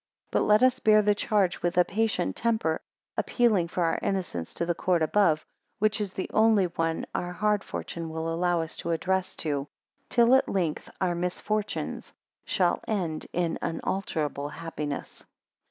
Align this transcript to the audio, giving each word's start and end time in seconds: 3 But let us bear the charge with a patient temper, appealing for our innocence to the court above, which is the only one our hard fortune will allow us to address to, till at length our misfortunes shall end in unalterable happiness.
3 0.31 0.39
But 0.39 0.45
let 0.45 0.63
us 0.63 0.79
bear 0.79 1.03
the 1.03 1.13
charge 1.13 1.61
with 1.61 1.77
a 1.77 1.85
patient 1.85 2.35
temper, 2.35 2.81
appealing 3.17 3.67
for 3.67 3.83
our 3.83 3.99
innocence 4.01 4.51
to 4.55 4.65
the 4.65 4.73
court 4.73 5.03
above, 5.03 5.45
which 5.77 6.01
is 6.01 6.11
the 6.13 6.27
only 6.33 6.65
one 6.65 7.05
our 7.13 7.31
hard 7.31 7.63
fortune 7.63 8.09
will 8.09 8.33
allow 8.33 8.63
us 8.63 8.75
to 8.77 8.89
address 8.89 9.35
to, 9.35 9.67
till 10.09 10.33
at 10.33 10.49
length 10.49 10.89
our 10.99 11.13
misfortunes 11.13 12.15
shall 12.45 12.79
end 12.87 13.27
in 13.31 13.59
unalterable 13.61 14.49
happiness. 14.49 15.23